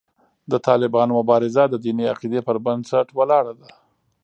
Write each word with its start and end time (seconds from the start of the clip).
د 0.51 0.53
طالبانو 0.67 1.11
مبارزه 1.19 1.63
د 1.69 1.75
دیني 1.85 2.05
عقیدې 2.13 2.39
پر 2.47 2.55
بنسټ 2.65 3.07
ولاړه 3.17 3.53
ده. 3.59 3.69